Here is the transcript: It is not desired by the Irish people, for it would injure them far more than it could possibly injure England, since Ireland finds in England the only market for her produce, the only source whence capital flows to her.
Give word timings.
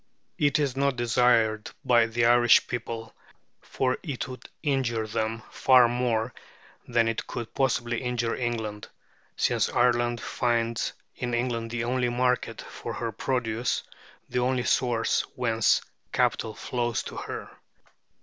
It 0.39 0.57
is 0.57 0.75
not 0.75 0.95
desired 0.95 1.69
by 1.85 2.07
the 2.07 2.25
Irish 2.25 2.65
people, 2.65 3.13
for 3.61 3.99
it 4.01 4.27
would 4.27 4.49
injure 4.63 5.05
them 5.05 5.43
far 5.51 5.87
more 5.87 6.33
than 6.87 7.07
it 7.07 7.27
could 7.27 7.53
possibly 7.53 8.01
injure 8.01 8.33
England, 8.35 8.87
since 9.37 9.69
Ireland 9.69 10.19
finds 10.19 10.93
in 11.15 11.35
England 11.35 11.69
the 11.69 11.83
only 11.83 12.09
market 12.09 12.63
for 12.63 12.93
her 12.93 13.11
produce, 13.11 13.83
the 14.27 14.39
only 14.39 14.63
source 14.63 15.21
whence 15.35 15.81
capital 16.11 16.55
flows 16.55 17.03
to 17.03 17.17
her. 17.17 17.51